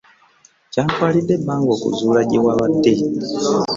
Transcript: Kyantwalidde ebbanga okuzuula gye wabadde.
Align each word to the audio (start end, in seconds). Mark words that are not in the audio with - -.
Kyantwalidde 0.71 1.33
ebbanga 1.37 1.69
okuzuula 1.75 2.21
gye 2.29 2.39
wabadde. 2.45 2.93